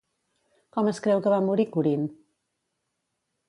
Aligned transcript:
Com 0.77 0.89
es 0.93 1.01
creu 1.07 1.21
que 1.27 1.35
va 1.35 1.39
morir 1.49 1.67
Corint? 1.77 2.11